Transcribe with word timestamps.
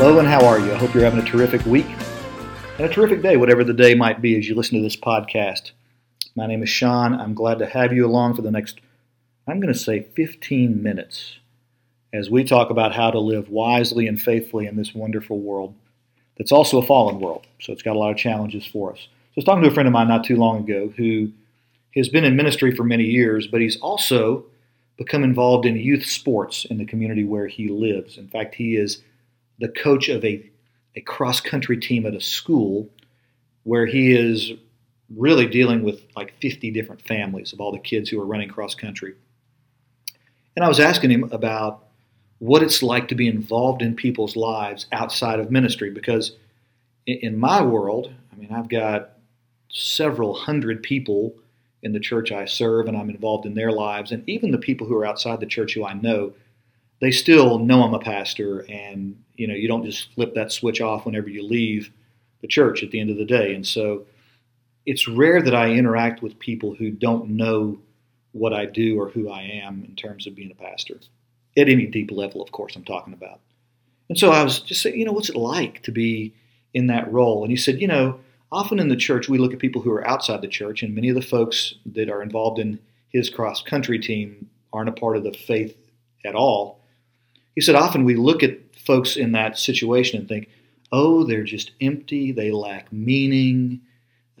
Hello, 0.00 0.20
and 0.20 0.28
how 0.28 0.46
are 0.46 0.60
you? 0.60 0.72
I 0.72 0.76
hope 0.76 0.94
you're 0.94 1.02
having 1.02 1.18
a 1.18 1.24
terrific 1.24 1.66
week 1.66 1.88
and 2.78 2.86
a 2.86 2.88
terrific 2.88 3.20
day, 3.20 3.36
whatever 3.36 3.64
the 3.64 3.74
day 3.74 3.96
might 3.96 4.22
be 4.22 4.38
as 4.38 4.48
you 4.48 4.54
listen 4.54 4.76
to 4.76 4.80
this 4.80 4.94
podcast. 4.94 5.72
My 6.36 6.46
name 6.46 6.62
is 6.62 6.68
Sean. 6.68 7.14
I'm 7.14 7.34
glad 7.34 7.58
to 7.58 7.66
have 7.66 7.92
you 7.92 8.06
along 8.06 8.36
for 8.36 8.42
the 8.42 8.52
next, 8.52 8.80
I'm 9.48 9.58
going 9.58 9.74
to 9.74 9.78
say 9.78 10.06
15 10.14 10.84
minutes 10.84 11.38
as 12.12 12.30
we 12.30 12.44
talk 12.44 12.70
about 12.70 12.94
how 12.94 13.10
to 13.10 13.18
live 13.18 13.48
wisely 13.48 14.06
and 14.06 14.22
faithfully 14.22 14.68
in 14.68 14.76
this 14.76 14.94
wonderful 14.94 15.40
world 15.40 15.74
that's 16.36 16.52
also 16.52 16.80
a 16.80 16.86
fallen 16.86 17.18
world. 17.18 17.48
So 17.60 17.72
it's 17.72 17.82
got 17.82 17.96
a 17.96 17.98
lot 17.98 18.12
of 18.12 18.16
challenges 18.16 18.64
for 18.64 18.92
us. 18.92 19.00
So 19.00 19.08
I 19.08 19.32
was 19.34 19.44
talking 19.46 19.64
to 19.64 19.68
a 19.68 19.74
friend 19.74 19.88
of 19.88 19.92
mine 19.92 20.06
not 20.06 20.22
too 20.22 20.36
long 20.36 20.60
ago 20.60 20.92
who 20.96 21.32
has 21.96 22.08
been 22.08 22.24
in 22.24 22.36
ministry 22.36 22.72
for 22.72 22.84
many 22.84 23.02
years, 23.02 23.48
but 23.48 23.60
he's 23.60 23.80
also 23.80 24.44
become 24.96 25.24
involved 25.24 25.66
in 25.66 25.74
youth 25.74 26.06
sports 26.06 26.66
in 26.66 26.78
the 26.78 26.86
community 26.86 27.24
where 27.24 27.48
he 27.48 27.66
lives. 27.66 28.16
In 28.16 28.28
fact, 28.28 28.54
he 28.54 28.76
is 28.76 29.02
the 29.58 29.68
coach 29.68 30.08
of 30.08 30.24
a, 30.24 30.48
a 30.94 31.00
cross 31.02 31.40
country 31.40 31.76
team 31.76 32.06
at 32.06 32.14
a 32.14 32.20
school 32.20 32.88
where 33.64 33.86
he 33.86 34.12
is 34.12 34.52
really 35.14 35.46
dealing 35.46 35.82
with 35.82 36.02
like 36.16 36.34
50 36.40 36.70
different 36.70 37.02
families 37.02 37.52
of 37.52 37.60
all 37.60 37.72
the 37.72 37.78
kids 37.78 38.10
who 38.10 38.20
are 38.20 38.26
running 38.26 38.48
cross 38.48 38.74
country. 38.74 39.14
And 40.56 40.64
I 40.64 40.68
was 40.68 40.80
asking 40.80 41.10
him 41.10 41.24
about 41.32 41.84
what 42.38 42.62
it's 42.62 42.82
like 42.82 43.08
to 43.08 43.14
be 43.14 43.26
involved 43.26 43.82
in 43.82 43.94
people's 43.94 44.36
lives 44.36 44.86
outside 44.92 45.40
of 45.40 45.50
ministry 45.50 45.90
because 45.90 46.36
in 47.06 47.38
my 47.38 47.62
world, 47.62 48.12
I 48.32 48.36
mean, 48.36 48.52
I've 48.52 48.68
got 48.68 49.12
several 49.70 50.34
hundred 50.34 50.82
people 50.82 51.34
in 51.82 51.92
the 51.92 52.00
church 52.00 52.32
I 52.32 52.44
serve 52.44 52.86
and 52.86 52.96
I'm 52.96 53.10
involved 53.10 53.46
in 53.46 53.54
their 53.54 53.72
lives. 53.72 54.12
And 54.12 54.28
even 54.28 54.50
the 54.50 54.58
people 54.58 54.86
who 54.86 54.96
are 54.96 55.06
outside 55.06 55.40
the 55.40 55.46
church 55.46 55.74
who 55.74 55.84
I 55.84 55.94
know, 55.94 56.32
they 57.00 57.10
still 57.10 57.58
know 57.58 57.82
I'm 57.82 57.94
a 57.94 57.98
pastor. 57.98 58.64
And, 58.68 59.22
you 59.34 59.46
know, 59.46 59.54
you 59.54 59.68
don't 59.68 59.84
just 59.84 60.12
flip 60.14 60.34
that 60.34 60.52
switch 60.52 60.80
off 60.80 61.06
whenever 61.06 61.28
you 61.28 61.42
leave 61.42 61.90
the 62.40 62.48
church 62.48 62.82
at 62.82 62.90
the 62.90 63.00
end 63.00 63.10
of 63.10 63.16
the 63.16 63.24
day. 63.24 63.54
And 63.54 63.66
so 63.66 64.06
it's 64.86 65.08
rare 65.08 65.42
that 65.42 65.54
I 65.54 65.70
interact 65.70 66.22
with 66.22 66.38
people 66.38 66.74
who 66.74 66.90
don't 66.90 67.30
know 67.30 67.78
what 68.32 68.52
I 68.52 68.66
do 68.66 68.98
or 69.00 69.08
who 69.08 69.30
I 69.30 69.42
am 69.42 69.84
in 69.84 69.96
terms 69.96 70.26
of 70.26 70.34
being 70.34 70.50
a 70.50 70.54
pastor. 70.54 70.96
At 71.56 71.68
any 71.68 71.86
deep 71.86 72.10
level, 72.10 72.40
of 72.40 72.52
course, 72.52 72.76
I'm 72.76 72.84
talking 72.84 73.12
about. 73.12 73.40
And 74.08 74.18
so 74.18 74.30
I 74.30 74.42
was 74.42 74.60
just 74.60 74.80
saying, 74.80 74.98
you 74.98 75.04
know, 75.04 75.12
what's 75.12 75.28
it 75.28 75.36
like 75.36 75.82
to 75.82 75.92
be 75.92 76.34
in 76.72 76.86
that 76.86 77.12
role? 77.12 77.42
And 77.42 77.50
he 77.50 77.56
said, 77.56 77.80
you 77.80 77.88
know, 77.88 78.20
often 78.50 78.78
in 78.78 78.88
the 78.88 78.96
church, 78.96 79.28
we 79.28 79.38
look 79.38 79.52
at 79.52 79.58
people 79.58 79.82
who 79.82 79.92
are 79.92 80.06
outside 80.06 80.40
the 80.40 80.48
church, 80.48 80.82
and 80.82 80.94
many 80.94 81.08
of 81.08 81.14
the 81.14 81.22
folks 81.22 81.74
that 81.84 82.08
are 82.08 82.22
involved 82.22 82.58
in 82.58 82.78
his 83.08 83.28
cross 83.28 83.62
country 83.62 83.98
team 83.98 84.48
aren't 84.72 84.88
a 84.88 84.92
part 84.92 85.16
of 85.16 85.24
the 85.24 85.32
faith 85.32 85.76
at 86.24 86.34
all. 86.34 86.80
He 87.58 87.62
said, 87.62 87.74
often 87.74 88.04
we 88.04 88.14
look 88.14 88.44
at 88.44 88.56
folks 88.78 89.16
in 89.16 89.32
that 89.32 89.58
situation 89.58 90.20
and 90.20 90.28
think, 90.28 90.48
oh, 90.92 91.24
they're 91.24 91.42
just 91.42 91.72
empty, 91.80 92.30
they 92.30 92.52
lack 92.52 92.92
meaning, 92.92 93.80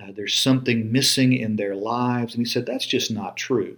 uh, 0.00 0.12
there's 0.14 0.36
something 0.36 0.92
missing 0.92 1.32
in 1.32 1.56
their 1.56 1.74
lives. 1.74 2.32
And 2.32 2.46
he 2.46 2.48
said, 2.48 2.64
that's 2.64 2.86
just 2.86 3.10
not 3.10 3.36
true. 3.36 3.76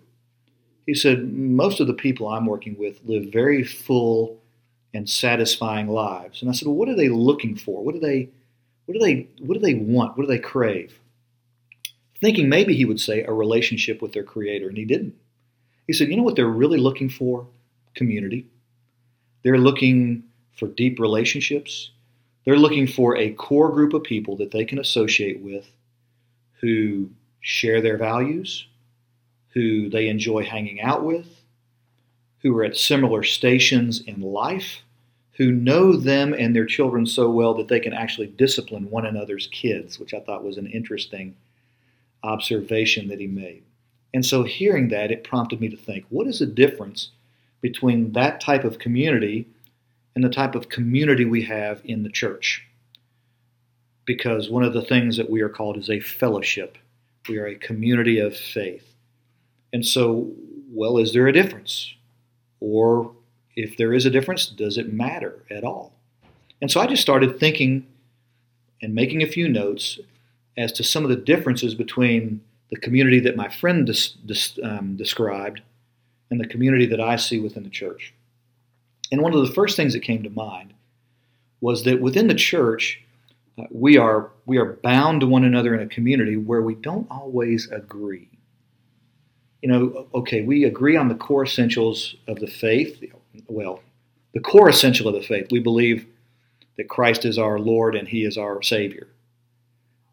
He 0.85 0.93
said, 0.93 1.33
most 1.33 1.81
of 1.81 1.87
the 1.87 1.95
people 1.95 2.29
I'm 2.29 2.45
working 2.45 2.77
with 2.79 3.01
live 3.07 3.33
very 3.33 3.65
full 3.65 4.43
and 4.93 5.09
satisfying 5.09 5.89
lives. 5.89 6.43
And 6.43 6.51
I 6.51 6.53
said, 6.53 6.69
well, 6.69 6.77
what 6.77 6.91
are 6.91 6.95
they 6.95 7.09
looking 7.09 7.57
for? 7.57 7.83
What 7.83 7.95
do 7.95 8.01
they 8.03 8.29
what 8.85 8.93
do 8.93 9.01
they 9.01 9.27
what 9.39 9.55
do 9.55 9.61
they 9.61 9.73
want? 9.73 10.19
What 10.19 10.25
do 10.25 10.29
they 10.29 10.39
crave? 10.39 11.01
Thinking 12.21 12.51
maybe 12.51 12.75
he 12.77 12.85
would 12.85 13.01
say 13.01 13.23
a 13.23 13.33
relationship 13.33 14.03
with 14.03 14.13
their 14.13 14.23
creator, 14.23 14.69
and 14.69 14.77
he 14.77 14.85
didn't. 14.85 15.15
He 15.87 15.95
said, 15.95 16.09
you 16.09 16.17
know 16.19 16.25
what 16.25 16.37
they're 16.37 16.45
really 16.45 16.77
looking 16.77 17.09
for? 17.09 17.47
Community. 17.95 18.47
They're 19.43 19.59
looking 19.59 20.25
for 20.57 20.69
deep 20.69 20.99
relationships. 20.99 21.91
They're 22.45 22.57
looking 22.57 22.87
for 22.87 23.17
a 23.17 23.33
core 23.33 23.71
group 23.71 23.95
of 23.95 24.03
people 24.03 24.37
that 24.37 24.51
they 24.51 24.65
can 24.65 24.79
associate 24.79 25.41
with 25.41 25.67
who 26.61 27.11
share 27.41 27.81
their 27.81 27.97
values, 27.97 28.67
who 29.51 29.89
they 29.89 30.09
enjoy 30.09 30.45
hanging 30.45 30.81
out 30.81 31.05
with, 31.05 31.43
who 32.43 32.57
are 32.59 32.65
at 32.65 32.77
similar 32.77 33.23
stations 33.23 34.01
in 34.01 34.21
life, 34.21 34.83
who 35.33 35.51
know 35.51 35.97
them 35.97 36.35
and 36.35 36.55
their 36.55 36.67
children 36.67 37.07
so 37.07 37.31
well 37.31 37.55
that 37.55 37.69
they 37.69 37.81
can 37.81 37.95
actually 37.95 38.27
discipline 38.27 38.91
one 38.91 39.07
another's 39.07 39.47
kids, 39.47 39.99
which 39.99 40.13
I 40.13 40.21
thought 40.21 40.45
was 40.45 40.59
an 40.59 40.67
interesting 40.67 41.35
observation 42.23 43.09
that 43.09 43.21
he 43.21 43.27
made. 43.27 43.63
And 44.13 44.27
so, 44.27 44.43
hearing 44.43 44.89
that, 44.89 45.11
it 45.11 45.25
prompted 45.25 45.61
me 45.61 45.69
to 45.69 45.77
think 45.77 46.05
what 46.09 46.27
is 46.27 46.41
the 46.41 46.47
difference 46.47 47.11
between 47.61 48.13
that 48.13 48.41
type 48.41 48.65
of 48.65 48.79
community 48.79 49.47
and 50.15 50.25
the 50.25 50.31
type 50.31 50.55
of 50.55 50.69
community 50.69 51.25
we 51.25 51.43
have 51.43 51.81
in 51.85 52.03
the 52.03 52.11
church? 52.11 52.67
Because 54.05 54.51
one 54.51 54.65
of 54.65 54.73
the 54.73 54.83
things 54.83 55.17
that 55.17 55.31
we 55.31 55.41
are 55.41 55.49
called 55.49 55.77
is 55.77 55.91
a 55.91 56.01
fellowship, 56.01 56.79
we 57.29 57.39
are 57.39 57.47
a 57.47 57.55
community 57.55 58.19
of 58.19 58.37
faith. 58.37 58.95
And 59.73 59.87
so, 59.87 60.33
well, 60.71 60.99
is 60.99 61.13
there 61.13 61.29
a 61.29 61.33
difference? 61.33 61.95
Or 62.61 63.13
if 63.57 63.77
there 63.77 63.93
is 63.93 64.07
a 64.07 64.11
difference, 64.11 64.47
does 64.47 64.79
it 64.79 64.93
matter 64.93 65.45
at 65.51 65.65
all? 65.65 65.93
And 66.61 66.71
so 66.71 66.81
I 66.81 66.87
just 66.87 67.03
started 67.03 67.39
thinking 67.39 67.87
and 68.83 68.95
making 68.95 69.23
a 69.23 69.27
few 69.27 69.49
notes 69.49 69.99
as 70.57 70.73
to 70.73 70.83
some 70.83 71.05
of 71.05 71.11
the 71.11 71.17
differences 71.17 71.75
between 71.75 72.41
the 72.71 72.77
community 72.77 73.21
that 73.21 73.37
my 73.37 73.49
friend 73.49 73.91
um, 74.63 74.97
described 74.97 75.61
and 76.31 76.41
the 76.41 76.47
community 76.47 76.87
that 76.87 77.01
I 77.01 77.17
see 77.17 77.41
within 77.41 77.65
the 77.65 77.71
church. 77.71 78.15
And 79.11 79.23
one 79.23 79.35
of 79.35 79.47
the 79.47 79.53
first 79.53 79.77
things 79.77 79.93
that 79.93 80.01
came 80.01 80.23
to 80.23 80.31
mind 80.31 80.73
was 81.61 81.85
that 81.85 82.01
within 82.01 82.29
the 82.29 82.35
church, 82.35 83.03
uh, 83.59 83.65
we 83.71 83.97
are 83.97 84.31
we 84.47 84.59
are 84.59 84.75
bound 84.83 85.21
to 85.21 85.27
one 85.27 85.45
another 85.45 85.75
in 85.75 85.81
a 85.81 85.87
community 85.89 86.37
where 86.37 86.63
we 86.63 86.75
don't 86.75 87.07
always 87.11 87.71
agree. 87.71 88.29
You 89.63 89.69
know, 89.69 90.09
okay, 90.15 90.43
we 90.43 90.65
agree 90.65 90.97
on 90.97 91.09
the 91.09 91.15
core 91.15 91.45
essentials 91.45 92.15
of 92.27 92.41
the 92.41 92.47
faith, 92.47 93.03
well, 93.47 93.83
the 94.33 94.41
core 94.41 94.69
essential 94.69 95.09
of 95.09 95.15
the 95.15 95.27
faith. 95.27 95.49
We 95.51 95.61
believe 95.61 96.07
that 96.79 96.89
Christ 96.89 97.27
is 97.27 97.37
our 97.37 97.59
Lord 97.59 97.95
and 97.95 98.09
He 98.09 98.25
is 98.25 98.39
our 98.39 98.63
Savior. 98.63 99.09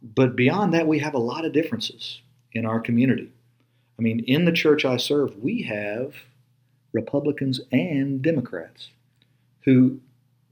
But 0.02 0.36
beyond 0.36 0.74
that, 0.74 0.88
we 0.88 1.00
have 1.00 1.14
a 1.14 1.20
lot 1.20 1.46
of 1.46 1.54
differences 1.54 2.22
in 2.52 2.66
our 2.66 2.80
community. 2.80 3.32
I 4.00 4.02
mean, 4.02 4.20
in 4.28 4.46
the 4.46 4.52
church 4.52 4.86
I 4.86 4.98
serve, 4.98 5.38
we 5.38 5.64
have 5.64 6.14
Republicans 6.94 7.60
and 7.72 8.22
Democrats 8.22 8.90
who, 9.66 10.00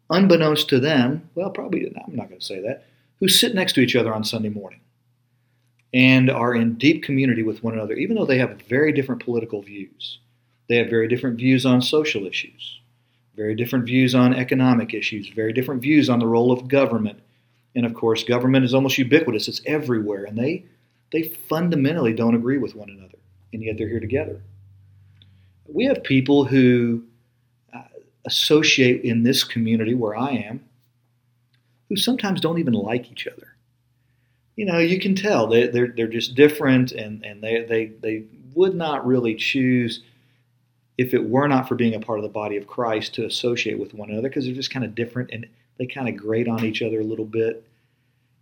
unbeknownst 0.09 0.67
to 0.69 0.79
them, 0.79 1.29
well, 1.35 1.49
probably, 1.49 1.85
I'm 1.87 2.15
not 2.15 2.29
going 2.29 2.39
to 2.39 2.45
say 2.45 2.61
that, 2.61 2.85
who 3.19 3.27
sit 3.27 3.55
next 3.55 3.73
to 3.73 3.81
each 3.81 3.95
other 3.95 4.13
on 4.13 4.23
Sunday 4.23 4.49
morning 4.49 4.81
and 5.93 6.29
are 6.29 6.53
in 6.53 6.75
deep 6.75 7.03
community 7.03 7.43
with 7.43 7.63
one 7.63 7.73
another, 7.73 7.93
even 7.93 8.17
though 8.17 8.25
they 8.25 8.37
have 8.37 8.61
very 8.63 8.91
different 8.91 9.23
political 9.23 9.61
views. 9.61 10.19
They 10.67 10.77
have 10.77 10.89
very 10.89 11.07
different 11.07 11.37
views 11.37 11.65
on 11.65 11.81
social 11.81 12.25
issues, 12.25 12.79
very 13.35 13.55
different 13.55 13.85
views 13.85 14.13
on 14.13 14.33
economic 14.33 14.93
issues, 14.93 15.29
very 15.29 15.53
different 15.53 15.81
views 15.81 16.09
on 16.09 16.19
the 16.19 16.27
role 16.27 16.51
of 16.51 16.67
government. 16.67 17.19
And 17.75 17.85
of 17.85 17.93
course, 17.93 18.23
government 18.23 18.65
is 18.65 18.73
almost 18.73 18.97
ubiquitous, 18.97 19.47
it's 19.47 19.61
everywhere. 19.65 20.25
And 20.25 20.37
they, 20.37 20.65
they 21.11 21.23
fundamentally 21.23 22.13
don't 22.13 22.35
agree 22.35 22.57
with 22.57 22.75
one 22.75 22.89
another, 22.89 23.17
and 23.55 23.63
yet 23.63 23.77
they're 23.77 23.87
here 23.87 23.99
together. 23.99 24.41
We 25.65 25.85
have 25.85 26.03
people 26.03 26.43
who 26.43 27.03
uh, 27.73 27.81
associate 28.25 29.01
in 29.01 29.23
this 29.23 29.43
community 29.43 29.95
where 29.95 30.15
I 30.15 30.31
am 30.31 30.63
who 31.89 31.95
sometimes 31.95 32.41
don't 32.41 32.59
even 32.59 32.73
like 32.73 33.11
each 33.11 33.27
other. 33.27 33.55
You 34.55 34.65
know, 34.65 34.77
you 34.77 34.99
can 34.99 35.15
tell 35.15 35.47
they, 35.47 35.67
they're, 35.67 35.87
they're 35.87 36.07
just 36.07 36.35
different 36.35 36.91
and, 36.91 37.25
and 37.25 37.41
they, 37.41 37.63
they, 37.63 37.85
they 37.85 38.23
would 38.53 38.75
not 38.75 39.05
really 39.05 39.35
choose 39.35 40.01
if 40.97 41.13
it 41.13 41.29
were 41.29 41.47
not 41.47 41.67
for 41.67 41.75
being 41.75 41.95
a 41.95 41.99
part 41.99 42.19
of 42.19 42.23
the 42.23 42.29
body 42.29 42.57
of 42.57 42.67
Christ 42.67 43.15
to 43.15 43.25
associate 43.25 43.79
with 43.79 43.93
one 43.93 44.09
another 44.09 44.29
because 44.29 44.45
they're 44.45 44.53
just 44.53 44.71
kind 44.71 44.85
of 44.85 44.95
different 44.95 45.29
and 45.31 45.45
they 45.77 45.85
kind 45.85 46.09
of 46.09 46.17
grate 46.17 46.47
on 46.47 46.63
each 46.63 46.81
other 46.81 46.99
a 46.99 47.03
little 47.03 47.25
bit, 47.25 47.65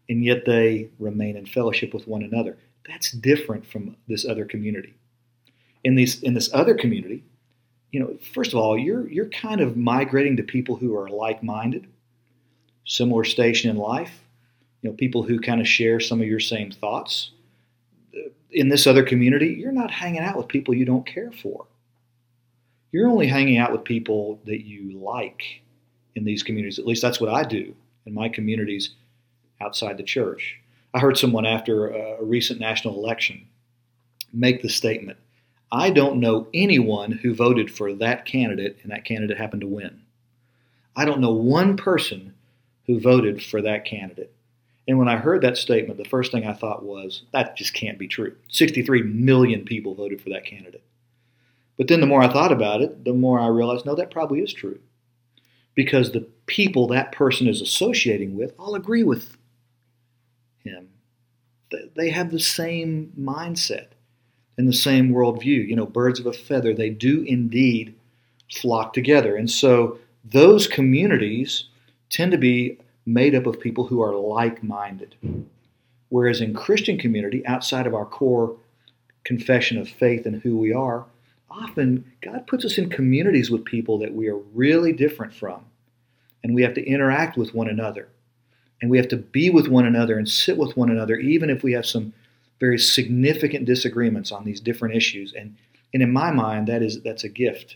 and 0.08 0.24
yet 0.24 0.46
they 0.46 0.90
remain 1.00 1.36
in 1.36 1.46
fellowship 1.46 1.94
with 1.94 2.08
one 2.08 2.22
another. 2.22 2.58
That's 2.88 3.12
different 3.12 3.66
from 3.66 3.96
this 4.08 4.26
other 4.26 4.46
community. 4.46 4.94
In 5.84 5.96
these 5.96 6.22
in 6.24 6.34
this 6.34 6.50
other 6.54 6.74
community, 6.76 7.24
you 7.92 8.00
know, 8.00 8.18
first 8.34 8.54
of 8.54 8.60
all, 8.60 8.78
you're 8.78 9.10
you're 9.10 9.30
kind 9.30 9.62
of 9.62 9.76
migrating 9.78 10.38
to 10.38 10.44
people 10.44 10.76
who 10.76 10.96
are 10.96 11.10
like-minded, 11.10 11.88
similar 12.86 13.24
station 13.24 13.70
in 13.70 13.78
life, 13.78 14.22
you 14.82 14.90
know, 14.90 14.96
people 14.96 15.24
who 15.24 15.40
kind 15.40 15.62
of 15.62 15.68
share 15.68 16.00
some 16.00 16.22
of 16.22 16.28
your 16.28 16.40
same 16.40 16.72
thoughts. 16.72 17.32
In 18.52 18.70
this 18.70 18.86
other 18.86 19.04
community, 19.04 19.48
you're 19.48 19.72
not 19.72 19.92
hanging 19.92 20.22
out 20.22 20.38
with 20.38 20.48
people 20.48 20.76
you 20.76 20.86
don't 20.86 21.06
care 21.06 21.32
for 21.32 21.66
you're 22.94 23.10
only 23.10 23.28
hanging 23.28 23.58
out 23.58 23.74
with 23.74 23.84
people 23.84 24.40
that 24.46 24.66
you 24.66 24.98
like 25.00 25.62
in 26.16 26.24
these 26.24 26.44
communities. 26.44 26.80
At 26.80 26.86
least 26.86 27.02
that's 27.02 27.20
what 27.20 27.34
I 27.34 27.44
do 27.44 27.76
in 28.06 28.14
my 28.14 28.30
communities 28.30 28.92
outside 29.60 29.98
the 29.98 30.04
church. 30.04 30.60
I 30.94 31.00
heard 31.00 31.18
someone 31.18 31.46
after 31.46 31.90
a 31.90 32.24
recent 32.24 32.60
national 32.60 32.94
election 32.94 33.48
make 34.32 34.62
the 34.62 34.70
statement 34.70 35.18
I 35.74 35.90
don't 35.90 36.20
know 36.20 36.48
anyone 36.54 37.12
who 37.12 37.34
voted 37.34 37.72
for 37.74 37.96
that 37.96 38.26
candidate 38.26 38.78
and 38.84 38.92
that 38.92 39.06
candidate 39.06 39.40
happened 39.40 39.62
to 39.62 39.68
win. 39.68 40.04
I 40.96 41.04
don't 41.04 41.20
know 41.20 41.34
one 41.34 41.78
person 41.78 42.36
who 42.86 43.00
voted 43.00 43.44
for 43.44 43.60
that 43.64 43.84
candidate. 43.84 44.32
And 44.88 45.00
when 45.00 45.08
I 45.08 45.18
heard 45.18 45.42
that 45.42 45.58
statement, 45.58 45.98
the 45.98 46.08
first 46.08 46.32
thing 46.32 46.46
I 46.46 46.54
thought 46.54 46.86
was, 46.86 47.24
that 47.32 47.58
just 47.58 47.74
can't 47.74 47.98
be 47.98 48.08
true. 48.08 48.36
63 48.50 49.02
million 49.02 49.66
people 49.66 49.96
voted 49.96 50.22
for 50.22 50.30
that 50.30 50.46
candidate. 50.46 50.84
But 51.76 51.88
then 51.88 52.02
the 52.02 52.08
more 52.08 52.22
I 52.22 52.32
thought 52.32 52.52
about 52.52 52.84
it, 52.84 53.04
the 53.04 53.14
more 53.14 53.40
I 53.40 53.48
realized, 53.48 53.84
no, 53.84 53.96
that 53.96 54.12
probably 54.12 54.42
is 54.42 54.54
true. 54.54 54.80
Because 55.74 56.12
the 56.12 56.28
people 56.46 56.86
that 56.90 57.14
person 57.14 57.48
is 57.48 57.62
associating 57.62 58.36
with 58.36 58.54
all 58.60 58.76
agree 58.76 59.04
with 59.04 59.38
him. 60.60 60.90
They 61.96 62.12
have 62.12 62.30
the 62.30 62.40
same 62.40 63.12
mindset 63.20 63.88
and 64.58 64.68
the 64.68 64.74
same 64.74 65.12
worldview. 65.12 65.68
You 65.68 65.76
know, 65.76 65.86
birds 65.86 66.20
of 66.20 66.26
a 66.26 66.34
feather, 66.34 66.74
they 66.74 66.90
do 66.90 67.24
indeed 67.24 67.96
flock 68.52 68.94
together. 68.94 69.36
And 69.36 69.50
so 69.50 69.98
those 70.24 70.68
communities 70.68 71.66
tend 72.10 72.32
to 72.32 72.38
be 72.38 72.78
made 73.06 73.36
up 73.36 73.46
of 73.46 73.60
people 73.60 73.88
who 73.88 74.02
are 74.02 74.14
like 74.14 74.64
minded. 74.64 75.16
Whereas 76.10 76.42
in 76.42 76.54
Christian 76.54 76.98
community, 76.98 77.46
outside 77.46 77.88
of 77.88 77.96
our 77.96 78.06
core 78.06 78.56
confession 79.24 79.78
of 79.78 79.90
faith 79.90 80.26
and 80.26 80.42
who 80.42 80.58
we 80.58 80.72
are, 80.72 81.06
often 81.50 82.06
God 82.22 82.46
puts 82.48 82.66
us 82.66 82.78
in 82.78 82.90
communities 82.90 83.50
with 83.50 83.66
people 83.66 83.98
that 84.00 84.14
we 84.14 84.28
are 84.28 84.38
really 84.38 84.94
different 84.94 85.34
from. 85.34 85.66
And 86.44 86.54
we 86.54 86.62
have 86.64 86.74
to 86.76 86.86
interact 86.86 87.38
with 87.38 87.54
one 87.54 87.70
another. 87.70 88.10
And 88.82 88.92
we 88.92 88.98
have 88.98 89.08
to 89.10 89.18
be 89.18 89.50
with 89.50 89.68
one 89.70 89.86
another 89.86 90.18
and 90.18 90.28
sit 90.28 90.58
with 90.58 90.76
one 90.76 90.90
another, 90.90 91.16
even 91.16 91.50
if 91.50 91.64
we 91.64 91.72
have 91.74 91.86
some 91.86 92.14
very 92.64 92.80
significant 92.80 93.66
disagreements 93.66 94.32
on 94.32 94.46
these 94.46 94.62
different 94.62 94.96
issues. 94.96 95.34
And, 95.34 95.58
and 95.94 96.02
in 96.02 96.14
my 96.14 96.32
mind, 96.32 96.68
that 96.68 96.82
is 96.82 97.02
that's 97.02 97.26
a 97.26 97.30
gift. 97.30 97.76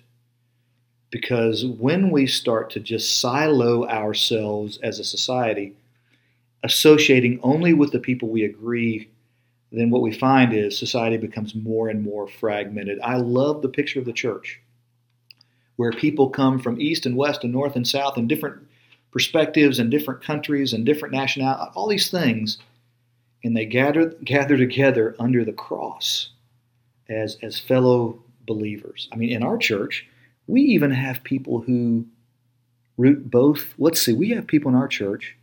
Because 1.09 1.65
when 1.65 2.09
we 2.09 2.25
start 2.25 2.69
to 2.69 2.79
just 2.79 3.19
silo 3.19 3.85
ourselves 3.87 4.79
as 4.81 4.99
a 4.99 5.03
society, 5.03 5.73
associating 6.63 7.37
only 7.43 7.73
with 7.73 7.91
the 7.91 7.99
people 7.99 8.29
we 8.29 8.45
agree 8.45 9.09
then 9.71 9.89
what 9.89 10.01
we 10.01 10.13
find 10.13 10.53
is 10.53 10.77
society 10.77 11.17
becomes 11.17 11.53
more 11.53 11.89
and 11.89 12.01
more 12.01 12.25
fragmented. 12.25 12.97
I 13.03 13.17
love 13.17 13.61
the 13.61 13.67
picture 13.67 13.99
of 13.99 14.05
the 14.05 14.13
church 14.13 14.61
where 15.75 15.91
people 15.91 16.29
come 16.29 16.57
from 16.57 16.79
east 16.79 17.05
and 17.05 17.17
west 17.17 17.43
and 17.43 17.51
north 17.51 17.75
and 17.75 17.85
south 17.85 18.15
and 18.15 18.29
different 18.29 18.65
perspectives 19.11 19.77
and 19.79 19.91
different 19.91 20.23
countries 20.23 20.71
and 20.71 20.85
different 20.85 21.13
nationalities, 21.13 21.73
all 21.75 21.89
these 21.89 22.09
things, 22.09 22.59
and 23.43 23.55
they 23.55 23.65
gather 23.65 24.09
gather 24.23 24.57
together 24.57 25.15
under 25.19 25.45
the 25.45 25.53
cross 25.53 26.29
as 27.09 27.37
as 27.41 27.59
fellow 27.59 28.21
believers. 28.45 29.07
I 29.11 29.15
mean, 29.15 29.29
in 29.29 29.43
our 29.43 29.57
church, 29.57 30.07
we 30.47 30.61
even 30.61 30.91
have 30.91 31.23
people 31.23 31.61
who 31.61 32.05
root 32.97 33.29
both. 33.29 33.73
Let's 33.77 34.01
see, 34.01 34.13
we 34.13 34.29
have 34.31 34.47
people 34.47 34.69
in 34.69 34.77
our 34.77 34.87
church 34.87 35.35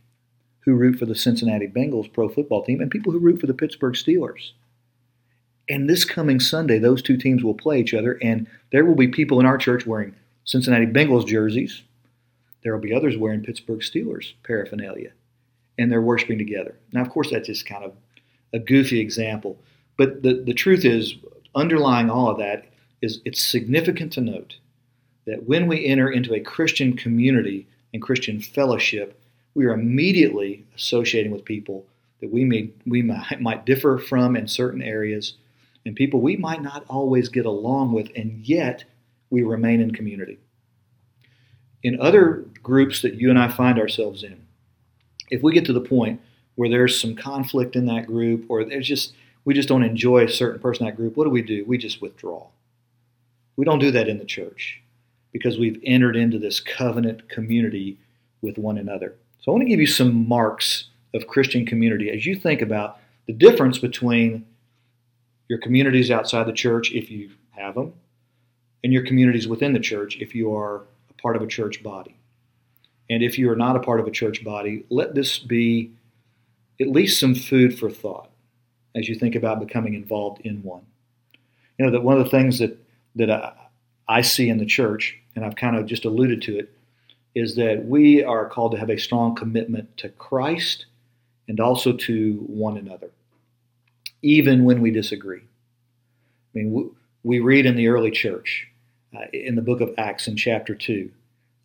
who 0.61 0.73
root 0.73 0.97
for 0.97 1.05
the 1.05 1.15
Cincinnati 1.15 1.67
Bengals 1.67 2.11
pro 2.11 2.27
football 2.27 2.63
team 2.63 2.81
and 2.81 2.89
people 2.89 3.11
who 3.11 3.19
root 3.19 3.39
for 3.39 3.47
the 3.47 3.53
Pittsburgh 3.53 3.93
Steelers. 3.93 4.51
And 5.69 5.89
this 5.89 6.05
coming 6.05 6.39
Sunday, 6.39 6.79
those 6.79 7.01
two 7.01 7.17
teams 7.17 7.43
will 7.43 7.53
play 7.53 7.79
each 7.79 7.93
other, 7.93 8.19
and 8.21 8.47
there 8.71 8.85
will 8.85 8.95
be 8.95 9.07
people 9.07 9.39
in 9.39 9.45
our 9.45 9.57
church 9.57 9.85
wearing 9.85 10.15
Cincinnati 10.43 10.85
Bengals 10.85 11.25
jerseys. 11.25 11.83
There 12.63 12.73
will 12.73 12.81
be 12.81 12.93
others 12.93 13.17
wearing 13.17 13.43
Pittsburgh 13.43 13.79
Steelers 13.79 14.33
paraphernalia, 14.43 15.11
and 15.77 15.91
they're 15.91 16.01
worshiping 16.01 16.37
together. 16.37 16.77
Now, 16.91 17.01
of 17.01 17.09
course, 17.09 17.31
that's 17.31 17.47
just 17.47 17.65
kind 17.65 17.83
of 17.83 17.93
a 18.53 18.59
goofy 18.59 18.99
example, 18.99 19.57
but 19.97 20.23
the, 20.23 20.33
the 20.45 20.53
truth 20.53 20.85
is, 20.85 21.15
underlying 21.55 22.09
all 22.09 22.29
of 22.29 22.37
that 22.37 22.65
is 23.01 23.21
it's 23.25 23.43
significant 23.43 24.13
to 24.13 24.21
note 24.21 24.55
that 25.25 25.47
when 25.47 25.67
we 25.67 25.85
enter 25.85 26.09
into 26.09 26.33
a 26.33 26.39
Christian 26.39 26.95
community 26.95 27.67
and 27.93 28.01
Christian 28.01 28.39
fellowship, 28.39 29.19
we 29.53 29.65
are 29.65 29.73
immediately 29.73 30.63
associating 30.75 31.31
with 31.31 31.45
people 31.45 31.85
that 32.21 32.31
we 32.31 32.43
may 32.43 32.69
we 32.85 33.01
might, 33.01 33.41
might 33.41 33.65
differ 33.65 33.97
from 33.97 34.35
in 34.35 34.47
certain 34.47 34.81
areas 34.81 35.33
and 35.85 35.95
people 35.95 36.21
we 36.21 36.35
might 36.35 36.61
not 36.61 36.85
always 36.89 37.29
get 37.29 37.45
along 37.45 37.93
with 37.93 38.09
and 38.15 38.47
yet 38.47 38.83
we 39.29 39.43
remain 39.43 39.81
in 39.81 39.91
community 39.91 40.39
in 41.83 41.99
other 41.99 42.45
groups 42.63 43.01
that 43.01 43.15
you 43.15 43.29
and 43.29 43.37
I 43.37 43.49
find 43.49 43.79
ourselves 43.79 44.23
in 44.23 44.44
if 45.35 45.43
we 45.43 45.53
get 45.53 45.65
to 45.65 45.73
the 45.73 45.81
point 45.81 46.21
where 46.55 46.69
there's 46.69 46.99
some 46.99 47.15
conflict 47.15 47.75
in 47.75 47.85
that 47.87 48.07
group 48.07 48.45
or 48.47 48.63
there's 48.63 48.87
just 48.87 49.13
we 49.43 49.53
just 49.53 49.69
don't 49.69 49.83
enjoy 49.83 50.23
a 50.23 50.29
certain 50.29 50.59
person 50.59 50.85
in 50.85 50.91
that 50.91 50.95
group 50.95 51.17
what 51.17 51.25
do 51.25 51.29
we 51.29 51.41
do? 51.41 51.63
We 51.65 51.77
just 51.77 52.01
withdraw. 52.01 52.47
We 53.57 53.65
don't 53.65 53.79
do 53.79 53.91
that 53.91 54.07
in 54.07 54.17
the 54.17 54.25
church 54.25 54.81
because 55.31 55.59
we've 55.59 55.79
entered 55.83 56.15
into 56.15 56.39
this 56.39 56.59
covenant 56.59 57.27
community 57.29 57.97
with 58.41 58.57
one 58.57 58.77
another. 58.77 59.15
So 59.41 59.51
I 59.51 59.55
want 59.55 59.63
to 59.63 59.69
give 59.69 59.79
you 59.79 59.87
some 59.87 60.27
marks 60.27 60.85
of 61.13 61.27
Christian 61.27 61.65
community 61.65 62.09
as 62.09 62.25
you 62.25 62.35
think 62.35 62.61
about 62.61 62.99
the 63.27 63.33
difference 63.33 63.77
between 63.77 64.45
your 65.47 65.59
communities 65.59 66.09
outside 66.09 66.47
the 66.47 66.53
church, 66.53 66.91
if 66.91 67.11
you 67.11 67.31
have 67.51 67.75
them, 67.75 67.93
and 68.83 68.91
your 68.91 69.05
communities 69.05 69.47
within 69.47 69.73
the 69.73 69.79
church, 69.79 70.17
if 70.19 70.33
you 70.33 70.55
are 70.55 70.83
a 71.09 71.21
part 71.21 71.35
of 71.35 71.41
a 71.41 71.47
church 71.47 71.83
body. 71.83 72.15
And 73.09 73.23
if 73.23 73.37
you 73.37 73.49
are 73.51 73.55
not 73.55 73.75
a 73.75 73.79
part 73.79 73.99
of 73.99 74.07
a 74.07 74.11
church 74.11 74.43
body, 74.43 74.83
let 74.89 75.13
this 75.13 75.37
be 75.37 75.91
at 76.79 76.87
least 76.87 77.19
some 77.19 77.35
food 77.35 77.77
for 77.77 77.89
thought 77.89 78.29
as 78.95 79.07
you 79.07 79.15
think 79.15 79.35
about 79.35 79.59
becoming 79.59 79.93
involved 79.93 80.41
in 80.41 80.63
one. 80.63 80.85
You 81.77 81.85
know, 81.85 81.91
that 81.91 82.03
one 82.03 82.17
of 82.17 82.23
the 82.23 82.31
things 82.31 82.59
that, 82.59 82.77
that 83.15 83.29
I, 83.29 83.53
I 84.07 84.21
see 84.21 84.49
in 84.49 84.57
the 84.57 84.65
church, 84.65 85.17
and 85.35 85.45
I've 85.45 85.55
kind 85.55 85.75
of 85.75 85.85
just 85.85 86.05
alluded 86.05 86.41
to 86.43 86.57
it, 86.57 86.71
is 87.35 87.55
that 87.55 87.85
we 87.85 88.23
are 88.23 88.47
called 88.47 88.71
to 88.71 88.77
have 88.77 88.89
a 88.89 88.97
strong 88.97 89.35
commitment 89.35 89.97
to 89.97 90.09
Christ 90.09 90.85
and 91.47 91.59
also 91.59 91.91
to 91.91 92.33
one 92.47 92.77
another, 92.77 93.09
even 94.21 94.63
when 94.63 94.81
we 94.81 94.89
disagree. 94.89 95.41
I 95.41 96.57
mean, 96.57 96.91
we 97.23 97.39
read 97.39 97.65
in 97.65 97.75
the 97.75 97.89
early 97.89 98.11
church, 98.11 98.67
uh, 99.15 99.25
in 99.33 99.55
the 99.55 99.61
book 99.61 99.81
of 99.81 99.93
Acts 99.97 100.27
in 100.27 100.37
chapter 100.37 100.73
2, 100.73 101.11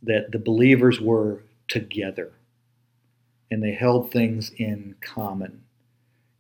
that 0.02 0.32
the 0.32 0.38
believers 0.38 1.00
were 1.00 1.42
together 1.68 2.32
and 3.50 3.62
they 3.62 3.72
held 3.72 4.10
things 4.10 4.50
in 4.56 4.94
common. 5.00 5.62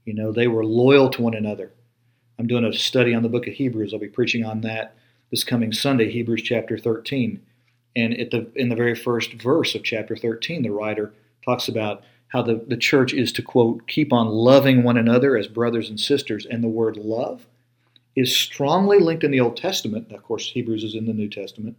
You 0.04 0.14
know, 0.14 0.32
they 0.32 0.48
were 0.48 0.64
loyal 0.64 1.10
to 1.10 1.22
one 1.22 1.34
another. 1.34 1.72
I'm 2.38 2.46
doing 2.46 2.64
a 2.64 2.72
study 2.72 3.14
on 3.14 3.22
the 3.22 3.28
book 3.28 3.46
of 3.46 3.54
Hebrews. 3.54 3.92
I'll 3.92 4.00
be 4.00 4.08
preaching 4.08 4.44
on 4.44 4.62
that 4.62 4.96
this 5.30 5.44
coming 5.44 5.72
Sunday, 5.72 6.10
Hebrews 6.10 6.42
chapter 6.42 6.76
13. 6.76 7.40
And 7.96 8.14
at 8.14 8.30
the, 8.30 8.50
in 8.56 8.68
the 8.68 8.76
very 8.76 8.94
first 8.94 9.34
verse 9.34 9.74
of 9.74 9.82
chapter 9.82 10.16
13, 10.16 10.62
the 10.62 10.70
writer 10.70 11.12
talks 11.44 11.68
about 11.68 12.02
how 12.28 12.42
the, 12.42 12.62
the 12.66 12.76
church 12.76 13.12
is 13.12 13.32
to, 13.32 13.42
quote, 13.42 13.86
keep 13.86 14.12
on 14.12 14.28
loving 14.28 14.82
one 14.82 14.96
another 14.96 15.36
as 15.36 15.48
brothers 15.48 15.88
and 15.88 15.98
sisters. 15.98 16.46
And 16.46 16.62
the 16.62 16.68
word 16.68 16.96
love 16.96 17.46
is 18.16 18.36
strongly 18.36 18.98
linked 18.98 19.24
in 19.24 19.30
the 19.30 19.40
Old 19.40 19.56
Testament. 19.56 20.12
Of 20.12 20.22
course, 20.22 20.50
Hebrews 20.50 20.84
is 20.84 20.94
in 20.94 21.06
the 21.06 21.12
New 21.12 21.28
Testament. 21.28 21.76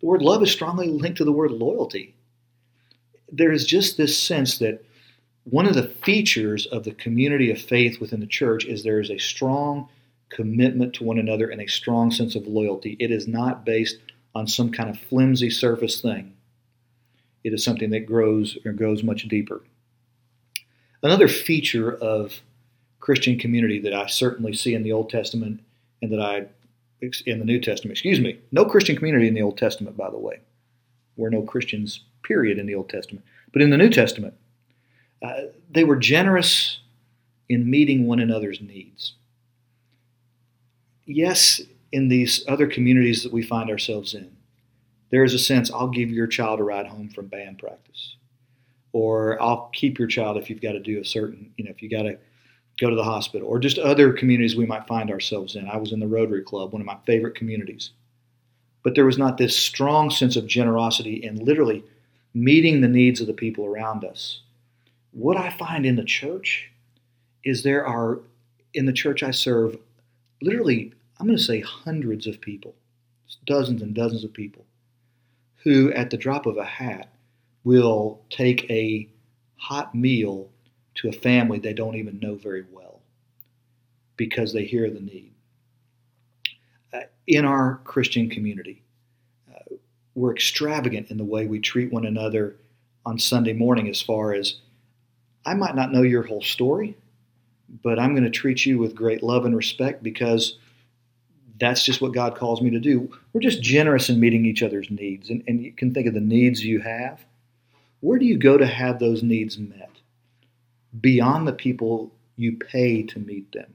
The 0.00 0.06
word 0.06 0.22
love 0.22 0.42
is 0.42 0.50
strongly 0.50 0.88
linked 0.88 1.18
to 1.18 1.24
the 1.24 1.32
word 1.32 1.50
loyalty. 1.50 2.14
There 3.30 3.52
is 3.52 3.66
just 3.66 3.96
this 3.96 4.18
sense 4.18 4.58
that 4.58 4.84
one 5.44 5.66
of 5.66 5.74
the 5.74 5.88
features 5.88 6.66
of 6.66 6.84
the 6.84 6.92
community 6.92 7.50
of 7.50 7.60
faith 7.60 8.00
within 8.00 8.20
the 8.20 8.26
church 8.26 8.64
is 8.64 8.82
there 8.82 9.00
is 9.00 9.10
a 9.10 9.18
strong 9.18 9.88
commitment 10.28 10.94
to 10.94 11.04
one 11.04 11.18
another 11.18 11.48
and 11.50 11.60
a 11.60 11.66
strong 11.66 12.10
sense 12.10 12.34
of 12.34 12.46
loyalty. 12.46 12.96
It 12.98 13.10
is 13.10 13.26
not 13.26 13.64
based 13.64 13.98
on 14.34 14.46
some 14.46 14.70
kind 14.70 14.88
of 14.88 14.98
flimsy 14.98 15.50
surface 15.50 16.00
thing. 16.00 16.34
It 17.42 17.52
is 17.52 17.64
something 17.64 17.90
that 17.90 18.06
grows 18.06 18.58
or 18.64 18.72
goes 18.72 19.02
much 19.02 19.26
deeper. 19.28 19.62
Another 21.02 21.28
feature 21.28 21.92
of 21.94 22.40
Christian 23.00 23.38
community 23.38 23.80
that 23.80 23.94
I 23.94 24.06
certainly 24.06 24.52
see 24.52 24.74
in 24.74 24.82
the 24.82 24.92
Old 24.92 25.10
Testament 25.10 25.60
and 26.02 26.12
that 26.12 26.20
I 26.20 26.46
in 27.26 27.38
the 27.38 27.44
New 27.44 27.60
Testament, 27.60 27.92
excuse 27.92 28.20
me, 28.20 28.38
no 28.52 28.64
Christian 28.64 28.96
community 28.96 29.28
in 29.28 29.34
the 29.34 29.42
Old 29.42 29.58
Testament, 29.58 29.96
by 29.96 30.10
the 30.10 30.18
way. 30.18 30.40
We're 31.16 31.30
no 31.30 31.42
Christians, 31.42 32.00
period, 32.22 32.58
in 32.58 32.66
the 32.66 32.74
Old 32.74 32.88
Testament. 32.88 33.24
But 33.52 33.62
in 33.62 33.70
the 33.70 33.76
New 33.76 33.90
Testament, 33.90 34.34
uh, 35.22 35.42
they 35.70 35.84
were 35.84 35.96
generous 35.96 36.80
in 37.48 37.68
meeting 37.68 38.06
one 38.06 38.20
another's 38.20 38.60
needs. 38.60 39.14
Yes, 41.04 41.60
in 41.92 42.08
these 42.08 42.44
other 42.46 42.66
communities 42.66 43.22
that 43.22 43.32
we 43.32 43.42
find 43.42 43.68
ourselves 43.68 44.14
in, 44.14 44.36
there 45.10 45.24
is 45.24 45.34
a 45.34 45.38
sense 45.38 45.70
I'll 45.70 45.88
give 45.88 46.10
your 46.10 46.28
child 46.28 46.60
a 46.60 46.62
ride 46.62 46.86
home 46.86 47.08
from 47.08 47.26
band 47.26 47.58
practice, 47.58 48.16
or 48.92 49.40
I'll 49.42 49.70
keep 49.72 49.98
your 49.98 50.06
child 50.06 50.36
if 50.36 50.48
you've 50.48 50.62
got 50.62 50.72
to 50.72 50.80
do 50.80 51.00
a 51.00 51.04
certain, 51.04 51.52
you 51.56 51.64
know, 51.64 51.70
if 51.70 51.82
you 51.82 51.90
got 51.90 52.02
to 52.02 52.18
go 52.78 52.90
to 52.90 52.96
the 52.96 53.04
hospital, 53.04 53.48
or 53.48 53.58
just 53.58 53.78
other 53.78 54.12
communities 54.12 54.56
we 54.56 54.66
might 54.66 54.86
find 54.86 55.10
ourselves 55.10 55.56
in. 55.56 55.68
I 55.68 55.76
was 55.76 55.92
in 55.92 56.00
the 56.00 56.06
Rotary 56.06 56.42
Club, 56.42 56.72
one 56.72 56.80
of 56.80 56.86
my 56.86 56.96
favorite 57.06 57.34
communities. 57.34 57.90
But 58.82 58.94
there 58.94 59.04
was 59.04 59.18
not 59.18 59.36
this 59.36 59.56
strong 59.56 60.10
sense 60.10 60.36
of 60.36 60.46
generosity 60.46 61.22
in 61.22 61.44
literally 61.44 61.84
meeting 62.32 62.80
the 62.80 62.88
needs 62.88 63.20
of 63.20 63.26
the 63.26 63.32
people 63.32 63.66
around 63.66 64.04
us. 64.04 64.40
What 65.12 65.36
I 65.36 65.50
find 65.50 65.84
in 65.84 65.96
the 65.96 66.04
church 66.04 66.70
is 67.44 67.62
there 67.62 67.86
are, 67.86 68.20
in 68.72 68.86
the 68.86 68.92
church 68.92 69.22
I 69.22 69.32
serve, 69.32 69.76
literally 70.40 70.92
I'm 71.18 71.26
going 71.26 71.36
to 71.36 71.44
say 71.44 71.60
hundreds 71.60 72.26
of 72.26 72.40
people, 72.40 72.74
dozens 73.44 73.82
and 73.82 73.94
dozens 73.94 74.24
of 74.24 74.32
people, 74.32 74.64
who 75.62 75.92
at 75.92 76.08
the 76.08 76.16
drop 76.16 76.46
of 76.46 76.56
a 76.56 76.64
hat 76.64 77.12
will 77.64 78.22
take 78.30 78.70
a 78.70 79.06
hot 79.56 79.94
meal 79.94 80.48
to 81.00 81.08
a 81.08 81.12
family 81.12 81.58
they 81.58 81.72
don't 81.72 81.96
even 81.96 82.20
know 82.20 82.34
very 82.34 82.64
well 82.70 83.00
because 84.16 84.52
they 84.52 84.64
hear 84.64 84.90
the 84.90 85.00
need. 85.00 85.32
Uh, 86.92 87.00
in 87.26 87.46
our 87.46 87.80
Christian 87.84 88.28
community, 88.28 88.82
uh, 89.50 89.76
we're 90.14 90.34
extravagant 90.34 91.10
in 91.10 91.16
the 91.16 91.24
way 91.24 91.46
we 91.46 91.58
treat 91.58 91.90
one 91.90 92.04
another 92.04 92.56
on 93.06 93.18
Sunday 93.18 93.54
morning, 93.54 93.88
as 93.88 94.02
far 94.02 94.34
as 94.34 94.56
I 95.46 95.54
might 95.54 95.74
not 95.74 95.90
know 95.90 96.02
your 96.02 96.22
whole 96.22 96.42
story, 96.42 96.98
but 97.82 97.98
I'm 97.98 98.14
going 98.14 98.24
to 98.24 98.30
treat 98.30 98.66
you 98.66 98.78
with 98.78 98.94
great 98.94 99.22
love 99.22 99.46
and 99.46 99.56
respect 99.56 100.02
because 100.02 100.58
that's 101.58 101.82
just 101.82 102.02
what 102.02 102.12
God 102.12 102.36
calls 102.36 102.60
me 102.60 102.68
to 102.70 102.78
do. 102.78 103.10
We're 103.32 103.40
just 103.40 103.62
generous 103.62 104.10
in 104.10 104.20
meeting 104.20 104.44
each 104.44 104.62
other's 104.62 104.90
needs. 104.90 105.30
And, 105.30 105.42
and 105.48 105.62
you 105.62 105.72
can 105.72 105.94
think 105.94 106.06
of 106.06 106.14
the 106.14 106.20
needs 106.20 106.62
you 106.62 106.80
have. 106.80 107.24
Where 108.00 108.18
do 108.18 108.26
you 108.26 108.36
go 108.36 108.58
to 108.58 108.66
have 108.66 108.98
those 108.98 109.22
needs 109.22 109.56
met? 109.56 109.89
Beyond 110.98 111.46
the 111.46 111.52
people 111.52 112.12
you 112.36 112.56
pay 112.56 113.02
to 113.04 113.18
meet 113.18 113.52
them. 113.52 113.74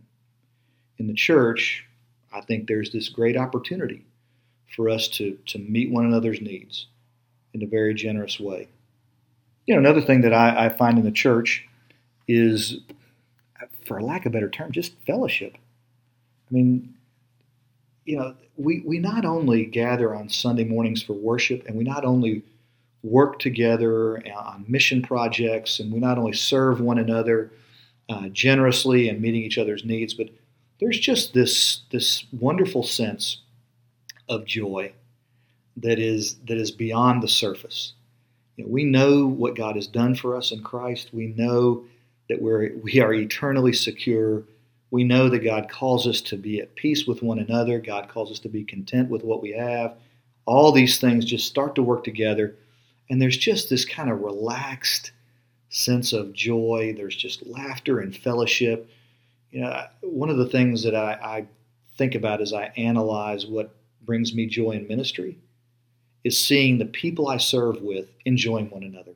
In 0.97 1.07
the 1.07 1.13
church, 1.13 1.85
I 2.33 2.41
think 2.41 2.67
there's 2.67 2.91
this 2.91 3.09
great 3.09 3.37
opportunity 3.37 4.05
for 4.75 4.89
us 4.89 5.07
to, 5.09 5.37
to 5.45 5.59
meet 5.59 5.91
one 5.91 6.05
another's 6.05 6.41
needs 6.41 6.87
in 7.53 7.63
a 7.63 7.67
very 7.67 7.93
generous 7.93 8.39
way. 8.39 8.67
You 9.65 9.73
know, 9.73 9.79
another 9.79 10.01
thing 10.01 10.21
that 10.21 10.33
I, 10.33 10.65
I 10.65 10.69
find 10.69 10.97
in 10.97 11.05
the 11.05 11.11
church 11.11 11.65
is, 12.27 12.79
for 13.85 14.01
lack 14.01 14.25
of 14.25 14.31
a 14.31 14.33
better 14.33 14.49
term, 14.49 14.71
just 14.71 14.93
fellowship. 15.05 15.57
I 16.49 16.53
mean, 16.53 16.95
you 18.03 18.17
know, 18.17 18.35
we, 18.57 18.81
we 18.85 18.99
not 18.99 19.25
only 19.25 19.65
gather 19.65 20.13
on 20.13 20.29
Sunday 20.29 20.63
mornings 20.65 21.01
for 21.01 21.13
worship, 21.13 21.65
and 21.67 21.75
we 21.77 21.83
not 21.83 22.03
only 22.03 22.43
work 23.05 23.39
together 23.39 24.17
on 24.35 24.65
mission 24.67 25.01
projects, 25.01 25.79
and 25.79 25.91
we 25.91 25.99
not 25.99 26.17
only 26.17 26.33
serve 26.33 26.81
one 26.81 26.97
another 26.97 27.51
uh, 28.09 28.27
generously 28.29 29.09
and 29.09 29.21
meeting 29.21 29.41
each 29.41 29.57
other's 29.57 29.85
needs, 29.85 30.13
but 30.13 30.29
there's 30.79 30.99
just 30.99 31.33
this 31.33 31.81
this 31.91 32.25
wonderful 32.31 32.83
sense 32.83 33.41
of 34.27 34.45
joy 34.45 34.91
that 35.77 35.99
is 35.99 36.37
that 36.47 36.57
is 36.57 36.71
beyond 36.71 37.21
the 37.21 37.27
surface. 37.27 37.93
You 38.55 38.65
know, 38.65 38.71
we 38.71 38.83
know 38.83 39.27
what 39.27 39.55
God 39.55 39.75
has 39.75 39.87
done 39.87 40.15
for 40.15 40.35
us 40.35 40.51
in 40.51 40.63
Christ. 40.63 41.13
We 41.13 41.27
know 41.27 41.85
that 42.29 42.41
we're 42.41 42.75
we 42.83 42.99
are 42.99 43.13
eternally 43.13 43.73
secure 43.73 44.43
we 44.91 45.03
know 45.03 45.27
that 45.27 45.43
God 45.43 45.69
calls 45.69 46.07
us 46.07 46.21
to 46.21 46.37
be 46.37 46.61
at 46.61 46.75
peace 46.75 47.05
with 47.05 47.21
one 47.21 47.39
another. 47.39 47.79
God 47.79 48.07
calls 48.07 48.31
us 48.31 48.39
to 48.39 48.49
be 48.49 48.63
content 48.63 49.09
with 49.09 49.23
what 49.23 49.41
we 49.41 49.51
have. 49.51 49.97
All 50.45 50.71
these 50.71 50.99
things 50.99 51.25
just 51.25 51.47
start 51.47 51.75
to 51.75 51.83
work 51.83 52.03
together. 52.05 52.55
And 53.09 53.21
there's 53.21 53.37
just 53.37 53.69
this 53.69 53.85
kind 53.85 54.09
of 54.09 54.21
relaxed 54.21 55.11
sense 55.69 56.13
of 56.13 56.33
joy. 56.33 56.93
There's 56.95 57.15
just 57.15 57.45
laughter 57.45 57.99
and 57.99 58.15
fellowship. 58.15 58.89
You 59.51 59.61
know, 59.61 59.85
one 60.01 60.29
of 60.29 60.37
the 60.37 60.47
things 60.47 60.83
that 60.83 60.95
I, 60.95 61.13
I 61.13 61.45
think 61.97 62.15
about 62.15 62.41
as 62.41 62.53
I 62.53 62.71
analyze 62.77 63.45
what 63.45 63.75
brings 64.01 64.33
me 64.33 64.45
joy 64.45 64.71
in 64.71 64.87
ministry 64.87 65.37
is 66.23 66.39
seeing 66.39 66.77
the 66.77 66.85
people 66.85 67.27
I 67.27 67.37
serve 67.37 67.81
with 67.81 68.07
enjoying 68.25 68.69
one 68.69 68.83
another. 68.83 69.11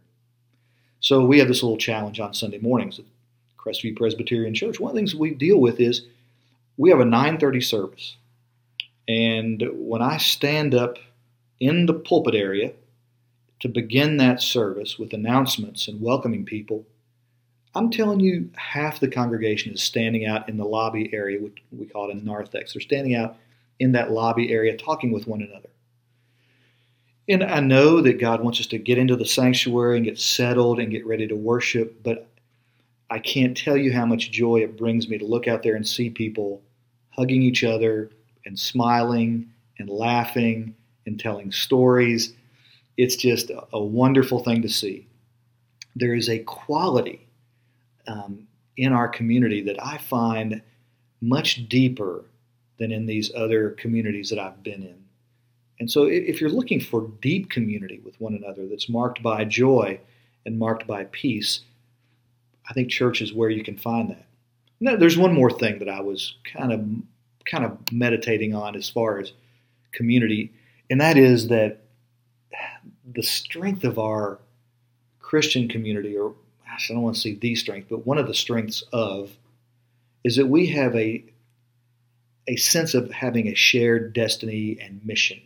So 0.99 1.25
we 1.25 1.39
have 1.39 1.47
this 1.47 1.63
little 1.63 1.77
challenge 1.77 2.19
on 2.19 2.33
Sunday 2.33 2.59
mornings. 2.59 2.99
At 2.99 3.05
Crestview 3.57 3.95
Presbyterian 3.95 4.53
Church, 4.53 4.79
one 4.79 4.91
of 4.91 4.95
the 4.95 4.99
things 4.99 5.15
we 5.15 5.33
deal 5.33 5.59
with 5.59 5.79
is 5.79 6.03
we 6.77 6.89
have 6.89 6.99
a 6.99 7.05
9:30 7.05 7.63
service. 7.63 8.15
And 9.07 9.63
when 9.73 10.01
I 10.01 10.17
stand 10.17 10.75
up 10.75 10.97
in 11.59 11.85
the 11.87 11.93
pulpit 11.93 12.35
area 12.35 12.73
to 13.59 13.67
begin 13.67 14.17
that 14.17 14.41
service 14.41 14.97
with 14.97 15.13
announcements 15.13 15.87
and 15.87 16.01
welcoming 16.01 16.45
people, 16.45 16.85
I'm 17.75 17.91
telling 17.91 18.19
you, 18.19 18.49
half 18.55 18.99
the 18.99 19.07
congregation 19.07 19.73
is 19.73 19.81
standing 19.81 20.25
out 20.25 20.49
in 20.49 20.57
the 20.57 20.65
lobby 20.65 21.09
area, 21.13 21.39
which 21.39 21.61
we 21.71 21.85
call 21.85 22.09
it 22.09 22.15
a 22.15 22.25
narthex. 22.25 22.73
They're 22.73 22.81
standing 22.81 23.15
out 23.15 23.37
in 23.79 23.91
that 23.93 24.11
lobby 24.11 24.51
area 24.51 24.75
talking 24.75 25.11
with 25.11 25.27
one 25.27 25.41
another. 25.41 25.69
And 27.27 27.43
I 27.43 27.59
know 27.59 28.01
that 28.01 28.19
God 28.19 28.43
wants 28.43 28.59
us 28.59 28.65
to 28.67 28.79
get 28.79 28.97
into 28.97 29.15
the 29.15 29.25
sanctuary 29.25 29.97
and 29.97 30.05
get 30.05 30.19
settled 30.19 30.79
and 30.79 30.91
get 30.91 31.05
ready 31.05 31.27
to 31.27 31.35
worship, 31.35 32.01
but 32.01 32.27
I 33.11 33.19
can't 33.19 33.55
tell 33.55 33.77
you 33.77 33.93
how 33.93 34.05
much 34.05 34.31
joy 34.31 34.57
it 34.57 34.77
brings 34.77 35.07
me 35.07 35.19
to 35.19 35.25
look 35.25 35.47
out 35.47 35.61
there 35.61 35.75
and 35.75 35.87
see 35.87 36.09
people 36.09 36.61
hugging 37.11 37.43
each 37.43 37.63
other 37.63 38.09
and 38.45 38.57
smiling 38.57 39.51
and 39.77 39.89
laughing 39.89 40.75
and 41.05 41.19
telling 41.19 41.51
stories. 41.51 42.33
It's 42.99 43.15
just 43.15 43.49
a, 43.49 43.81
wonderful 43.81 44.43
thing 44.43 44.61
to 44.61 44.67
see. 44.67 45.07
There 45.95 46.13
is 46.13 46.27
a 46.27 46.39
quality 46.39 47.25
um, 48.07 48.45
in 48.75 48.91
our 48.91 49.07
community 49.07 49.61
that 49.61 49.81
I 49.81 49.97
find 49.99 50.61
much 51.21 51.69
deeper 51.69 52.25
than 52.77 52.91
in 52.91 53.05
these 53.05 53.31
other 53.33 53.69
communities 53.69 54.29
that 54.31 54.37
I've 54.37 54.61
been 54.63 54.83
in. 54.83 55.01
And 55.79 55.89
so, 55.89 56.07
if 56.07 56.41
you're 56.41 56.49
looking 56.49 56.81
for 56.81 57.09
deep 57.21 57.49
community 57.49 58.01
with 58.03 58.19
one 58.19 58.35
another 58.35 58.67
that's 58.67 58.89
marked 58.89 59.23
by 59.23 59.45
joy 59.45 59.97
and 60.45 60.59
marked 60.59 60.85
by 60.85 61.05
peace, 61.05 61.61
I 62.69 62.73
think 62.73 62.89
church 62.89 63.21
is 63.21 63.33
where 63.33 63.49
you 63.49 63.63
can 63.63 63.77
find 63.77 64.09
that. 64.09 64.25
Now, 64.81 64.97
there's 64.97 65.17
one 65.17 65.33
more 65.33 65.51
thing 65.51 65.79
that 65.79 65.87
I 65.87 66.01
was 66.01 66.35
kind 66.43 66.73
of 66.73 66.85
kind 67.45 67.63
of 67.63 67.77
meditating 67.93 68.53
on 68.53 68.75
as 68.75 68.89
far 68.89 69.19
as 69.19 69.31
community, 69.93 70.51
and 70.89 70.99
that 70.99 71.17
is 71.17 71.47
that 71.47 71.85
the 73.13 73.23
strength 73.23 73.83
of 73.83 73.99
our 73.99 74.39
Christian 75.19 75.67
community, 75.67 76.17
or 76.17 76.35
I 76.67 76.77
don't 76.87 77.01
want 77.01 77.15
to 77.15 77.21
say 77.21 77.35
the 77.35 77.55
strength, 77.55 77.87
but 77.89 78.05
one 78.05 78.17
of 78.17 78.27
the 78.27 78.33
strengths 78.33 78.83
of, 78.93 79.37
is 80.23 80.35
that 80.35 80.47
we 80.47 80.67
have 80.67 80.95
a 80.95 81.23
a 82.47 82.55
sense 82.55 82.95
of 82.95 83.11
having 83.11 83.47
a 83.47 83.53
shared 83.53 84.11
destiny 84.11 84.75
and 84.81 85.05
mission. 85.05 85.39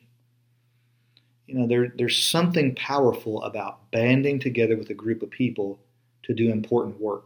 You 1.48 1.55
know, 1.55 1.67
there, 1.67 1.91
there's 1.98 2.17
something 2.17 2.75
powerful 2.75 3.43
about 3.43 3.91
banding 3.91 4.39
together 4.39 4.77
with 4.77 4.89
a 4.89 4.93
group 4.93 5.22
of 5.22 5.29
people 5.29 5.79
to 6.24 6.34
do 6.34 6.50
important 6.50 7.01
work. 7.01 7.25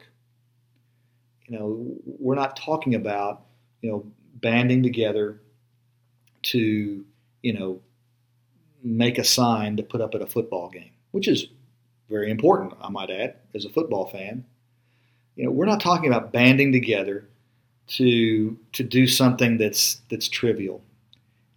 You 1.45 1.59
know, 1.59 1.95
we're 2.05 2.33
not 2.33 2.57
talking 2.57 2.95
about, 2.95 3.43
you 3.81 3.91
know, 3.91 4.05
banding 4.35 4.81
together 4.81 5.39
to, 6.43 7.05
you 7.43 7.53
know, 7.53 7.79
make 8.87 9.17
a 9.17 9.23
sign 9.23 9.77
to 9.77 9.83
put 9.83 10.01
up 10.01 10.15
at 10.15 10.21
a 10.21 10.27
football 10.27 10.69
game, 10.69 10.91
which 11.11 11.27
is 11.27 11.47
very 12.09 12.31
important, 12.31 12.73
I 12.81 12.89
might 12.89 13.09
add, 13.09 13.35
as 13.53 13.65
a 13.65 13.69
football 13.69 14.07
fan. 14.07 14.45
You 15.35 15.45
know, 15.45 15.51
we're 15.51 15.65
not 15.65 15.81
talking 15.81 16.09
about 16.09 16.31
banding 16.31 16.71
together 16.71 17.25
to 17.87 18.57
to 18.73 18.83
do 18.83 19.07
something 19.07 19.57
that's 19.57 20.01
that's 20.09 20.27
trivial. 20.27 20.81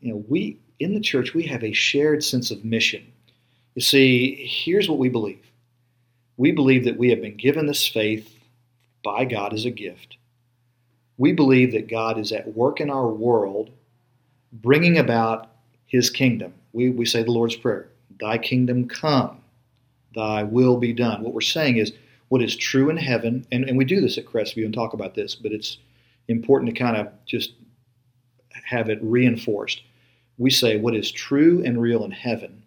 You 0.01 0.13
know, 0.13 0.25
we 0.29 0.59
in 0.79 0.95
the 0.95 1.01
church 1.01 1.35
we 1.35 1.45
have 1.45 1.65
a 1.65 1.73
shared 1.73 2.25
sense 2.25 2.51
of 2.51 2.65
mission. 2.65 3.13
You 3.75 3.83
see, 3.83 4.47
here's 4.47 4.89
what 4.89 4.99
we 4.99 5.09
believe 5.09 5.51
we 6.37 6.53
believe 6.53 6.85
that 6.85 6.97
we 6.97 7.11
have 7.11 7.21
been 7.21 7.37
given 7.37 7.67
this 7.67 7.87
faith 7.87 8.35
by 9.05 9.25
God 9.25 9.53
as 9.53 9.65
a 9.65 9.71
gift. 9.71 10.17
We 11.19 11.33
believe 11.33 11.73
that 11.73 11.89
God 11.89 12.19
is 12.19 12.33
at 12.33 12.57
work 12.57 12.81
in 12.81 12.89
our 12.89 13.09
world, 13.09 13.71
bringing 14.53 14.99
about 14.99 15.51
his 15.87 16.09
kingdom. 16.09 16.55
We, 16.73 16.91
we 16.91 17.07
say 17.07 17.23
the 17.23 17.31
Lord's 17.31 17.57
Prayer 17.57 17.89
Thy 18.21 18.39
kingdom 18.39 18.89
come, 18.89 19.41
thy 20.15 20.43
will 20.43 20.77
be 20.77 20.93
done. 20.93 21.23
What 21.23 21.35
we're 21.35 21.41
saying 21.41 21.79
is 21.79 21.93
what 22.29 22.43
is 22.43 22.57
true 22.57 22.91
in 22.91 22.97
heaven, 22.97 23.47
and, 23.51 23.65
and 23.65 23.77
we 23.77 23.85
do 23.85 24.01
this 24.01 24.19
at 24.19 24.27
Crestview 24.27 24.65
and 24.65 24.75
talk 24.75 24.93
about 24.93 25.15
this, 25.15 25.35
but 25.35 25.53
it's 25.53 25.79
important 26.29 26.73
to 26.73 26.79
kind 26.79 26.97
of 26.97 27.09
just 27.27 27.53
have 28.65 28.89
it 28.89 28.99
reinforced. 29.03 29.83
We 30.39 30.51
say 30.51 30.77
what 30.77 30.95
is 30.95 31.11
true 31.11 31.63
and 31.65 31.81
real 31.81 32.05
in 32.05 32.13
heaven 32.13 32.63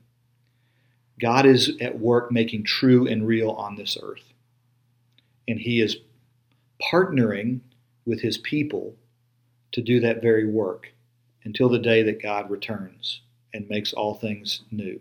God 1.19 1.45
is 1.45 1.71
at 1.79 1.99
work 1.99 2.31
making 2.31 2.63
true 2.63 3.07
and 3.07 3.25
real 3.25 3.51
on 3.51 3.75
this 3.75 3.97
earth. 4.01 4.33
And 5.47 5.59
He 5.59 5.81
is 5.81 5.97
partnering 6.91 7.61
with 8.05 8.21
His 8.21 8.37
people 8.37 8.95
to 9.71 9.81
do 9.81 9.99
that 10.01 10.21
very 10.21 10.45
work 10.45 10.91
until 11.45 11.69
the 11.69 11.79
day 11.79 12.03
that 12.03 12.21
God 12.21 12.49
returns 12.49 13.21
and 13.53 13.69
makes 13.69 13.93
all 13.93 14.15
things 14.15 14.61
new 14.71 14.99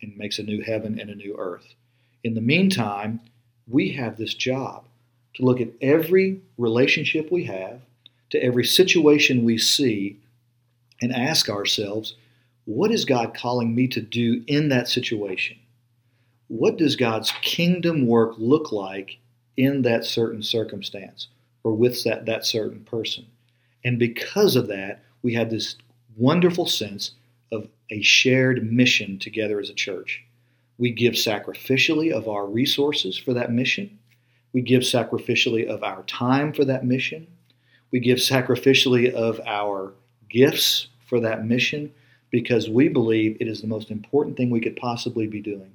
and 0.00 0.16
makes 0.16 0.38
a 0.38 0.42
new 0.42 0.62
heaven 0.62 0.98
and 0.98 1.10
a 1.10 1.14
new 1.14 1.36
earth. 1.38 1.74
In 2.24 2.34
the 2.34 2.40
meantime, 2.40 3.20
we 3.68 3.92
have 3.92 4.16
this 4.16 4.34
job 4.34 4.84
to 5.34 5.44
look 5.44 5.60
at 5.60 5.68
every 5.80 6.40
relationship 6.58 7.30
we 7.30 7.44
have, 7.44 7.80
to 8.30 8.42
every 8.42 8.64
situation 8.64 9.44
we 9.44 9.58
see, 9.58 10.18
and 11.00 11.12
ask 11.12 11.48
ourselves, 11.48 12.14
what 12.64 12.92
is 12.92 13.04
God 13.04 13.34
calling 13.34 13.74
me 13.74 13.88
to 13.88 14.00
do 14.00 14.44
in 14.46 14.68
that 14.68 14.88
situation? 14.88 15.56
What 16.48 16.76
does 16.76 16.96
God's 16.96 17.32
kingdom 17.42 18.06
work 18.06 18.34
look 18.38 18.72
like 18.72 19.18
in 19.56 19.82
that 19.82 20.04
certain 20.04 20.42
circumstance 20.42 21.28
or 21.64 21.72
with 21.72 22.04
that, 22.04 22.26
that 22.26 22.46
certain 22.46 22.84
person? 22.84 23.26
And 23.84 23.98
because 23.98 24.54
of 24.54 24.68
that, 24.68 25.02
we 25.22 25.34
have 25.34 25.50
this 25.50 25.76
wonderful 26.16 26.66
sense 26.66 27.12
of 27.52 27.68
a 27.90 28.02
shared 28.02 28.72
mission 28.72 29.18
together 29.18 29.60
as 29.60 29.70
a 29.70 29.74
church. 29.74 30.24
We 30.78 30.90
give 30.90 31.12
sacrificially 31.12 32.10
of 32.10 32.26
our 32.26 32.46
resources 32.46 33.16
for 33.16 33.34
that 33.34 33.52
mission. 33.52 33.98
We 34.52 34.62
give 34.62 34.82
sacrificially 34.82 35.66
of 35.66 35.84
our 35.84 36.02
time 36.04 36.52
for 36.52 36.64
that 36.64 36.84
mission. 36.84 37.26
We 37.92 38.00
give 38.00 38.18
sacrificially 38.18 39.12
of 39.12 39.40
our 39.46 39.92
gifts 40.28 40.88
for 41.06 41.20
that 41.20 41.44
mission 41.44 41.92
because 42.30 42.68
we 42.68 42.88
believe 42.88 43.36
it 43.38 43.46
is 43.46 43.60
the 43.60 43.66
most 43.66 43.90
important 43.90 44.36
thing 44.36 44.50
we 44.50 44.60
could 44.60 44.76
possibly 44.76 45.26
be 45.26 45.40
doing. 45.40 45.70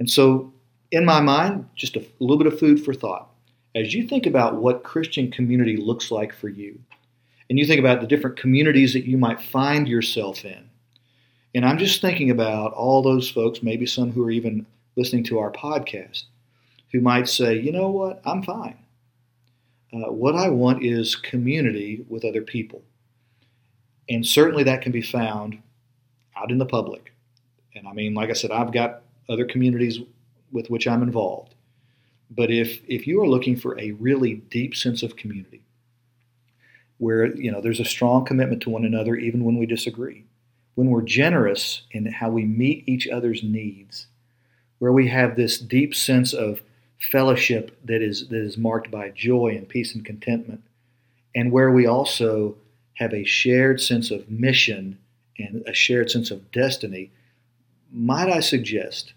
And 0.00 0.10
so, 0.10 0.52
in 0.90 1.04
my 1.04 1.20
mind, 1.20 1.68
just 1.76 1.96
a 1.96 2.04
little 2.18 2.36
bit 2.36 2.52
of 2.52 2.58
food 2.58 2.84
for 2.84 2.92
thought. 2.92 3.30
As 3.74 3.94
you 3.94 4.06
think 4.06 4.26
about 4.26 4.56
what 4.56 4.82
Christian 4.82 5.30
community 5.30 5.76
looks 5.76 6.10
like 6.10 6.34
for 6.34 6.48
you, 6.48 6.78
and 7.52 7.58
you 7.58 7.66
think 7.66 7.80
about 7.80 8.00
the 8.00 8.06
different 8.06 8.38
communities 8.38 8.94
that 8.94 9.04
you 9.04 9.18
might 9.18 9.38
find 9.38 9.86
yourself 9.86 10.42
in, 10.42 10.70
and 11.54 11.66
I'm 11.66 11.76
just 11.76 12.00
thinking 12.00 12.30
about 12.30 12.72
all 12.72 13.02
those 13.02 13.30
folks, 13.30 13.62
maybe 13.62 13.84
some 13.84 14.10
who 14.10 14.24
are 14.24 14.30
even 14.30 14.64
listening 14.96 15.22
to 15.24 15.38
our 15.38 15.52
podcast, 15.52 16.22
who 16.92 17.02
might 17.02 17.28
say, 17.28 17.54
you 17.58 17.70
know 17.70 17.90
what, 17.90 18.22
I'm 18.24 18.42
fine. 18.42 18.78
Uh, 19.92 20.10
what 20.10 20.34
I 20.34 20.48
want 20.48 20.82
is 20.82 21.14
community 21.14 22.06
with 22.08 22.24
other 22.24 22.40
people. 22.40 22.80
And 24.08 24.26
certainly 24.26 24.64
that 24.64 24.80
can 24.80 24.90
be 24.90 25.02
found 25.02 25.58
out 26.34 26.50
in 26.50 26.56
the 26.56 26.64
public. 26.64 27.12
And 27.74 27.86
I 27.86 27.92
mean, 27.92 28.14
like 28.14 28.30
I 28.30 28.32
said, 28.32 28.50
I've 28.50 28.72
got 28.72 29.02
other 29.28 29.44
communities 29.44 29.98
with 30.52 30.70
which 30.70 30.88
I'm 30.88 31.02
involved. 31.02 31.54
But 32.30 32.50
if, 32.50 32.80
if 32.88 33.06
you 33.06 33.20
are 33.20 33.28
looking 33.28 33.56
for 33.56 33.78
a 33.78 33.90
really 33.90 34.36
deep 34.36 34.74
sense 34.74 35.02
of 35.02 35.16
community, 35.16 35.62
where 37.02 37.34
you 37.34 37.50
know 37.50 37.60
there's 37.60 37.80
a 37.80 37.84
strong 37.84 38.24
commitment 38.24 38.62
to 38.62 38.70
one 38.70 38.84
another 38.84 39.16
even 39.16 39.44
when 39.44 39.58
we 39.58 39.66
disagree, 39.66 40.24
when 40.76 40.88
we're 40.88 41.02
generous 41.02 41.82
in 41.90 42.06
how 42.06 42.30
we 42.30 42.44
meet 42.44 42.84
each 42.86 43.08
other's 43.08 43.42
needs, 43.42 44.06
where 44.78 44.92
we 44.92 45.08
have 45.08 45.34
this 45.34 45.58
deep 45.58 45.96
sense 45.96 46.32
of 46.32 46.62
fellowship 47.00 47.76
that 47.84 48.00
is 48.00 48.28
that 48.28 48.40
is 48.40 48.56
marked 48.56 48.88
by 48.88 49.08
joy 49.08 49.48
and 49.48 49.68
peace 49.68 49.96
and 49.96 50.04
contentment, 50.04 50.62
and 51.34 51.50
where 51.50 51.72
we 51.72 51.86
also 51.86 52.54
have 52.94 53.12
a 53.12 53.24
shared 53.24 53.80
sense 53.80 54.12
of 54.12 54.30
mission 54.30 54.96
and 55.40 55.64
a 55.66 55.74
shared 55.74 56.08
sense 56.08 56.30
of 56.30 56.52
destiny, 56.52 57.10
might 57.90 58.30
I 58.30 58.38
suggest 58.38 59.12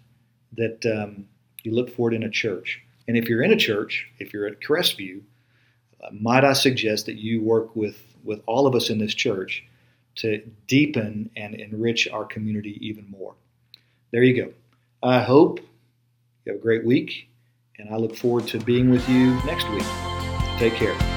that 0.56 0.84
um, 0.86 1.28
you 1.62 1.72
look 1.72 1.94
for 1.94 2.10
it 2.10 2.16
in 2.16 2.24
a 2.24 2.30
church? 2.30 2.82
And 3.06 3.16
if 3.16 3.28
you're 3.28 3.44
in 3.44 3.52
a 3.52 3.56
church, 3.56 4.08
if 4.18 4.32
you're 4.32 4.48
at 4.48 4.60
Crestview, 4.60 5.20
might 6.12 6.44
I 6.44 6.52
suggest 6.52 7.06
that 7.06 7.16
you 7.16 7.42
work 7.42 7.74
with, 7.74 8.02
with 8.24 8.40
all 8.46 8.66
of 8.66 8.74
us 8.74 8.90
in 8.90 8.98
this 8.98 9.14
church 9.14 9.64
to 10.16 10.42
deepen 10.66 11.30
and 11.36 11.54
enrich 11.54 12.08
our 12.08 12.24
community 12.24 12.78
even 12.80 13.06
more? 13.10 13.34
There 14.12 14.22
you 14.22 14.44
go. 14.44 14.52
I 15.02 15.20
hope 15.20 15.60
you 16.44 16.52
have 16.52 16.60
a 16.60 16.62
great 16.62 16.84
week 16.84 17.28
and 17.78 17.92
I 17.92 17.96
look 17.96 18.16
forward 18.16 18.46
to 18.48 18.58
being 18.60 18.90
with 18.90 19.08
you 19.08 19.34
next 19.44 19.68
week. 19.70 19.84
Take 20.58 20.74
care. 20.74 21.15